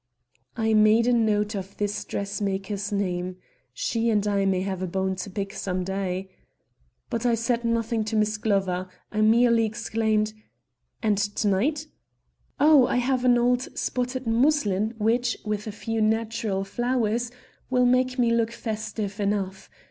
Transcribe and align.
I 0.57 0.73
made 0.73 1.05
a 1.05 1.13
note 1.13 1.53
of 1.53 1.77
this 1.77 2.03
dressmaker's 2.05 2.91
name. 2.91 3.35
She 3.71 4.09
and 4.09 4.25
I 4.25 4.45
may 4.45 4.61
have 4.61 4.81
a 4.81 4.87
bone 4.87 5.15
to 5.17 5.29
pick 5.29 5.53
some 5.53 5.83
day. 5.83 6.31
But 7.11 7.23
I 7.23 7.35
said 7.35 7.63
nothing 7.63 8.03
to 8.05 8.15
Miss 8.15 8.37
Glover. 8.39 8.89
I 9.11 9.21
merely 9.21 9.63
exclaimed: 9.63 10.33
"And 11.03 11.19
to 11.19 11.47
night?" 11.47 11.85
"Oh, 12.59 12.87
I 12.87 12.95
have 12.95 13.23
an 13.25 13.37
old 13.37 13.77
spotted 13.77 14.25
muslin 14.25 14.95
which, 14.97 15.37
with 15.45 15.67
a 15.67 15.71
few 15.71 16.01
natural 16.01 16.63
flowers, 16.63 17.29
will 17.69 17.85
make 17.85 18.17
me 18.17 18.31
look 18.31 18.49
festive 18.49 19.19
enough. 19.19 19.69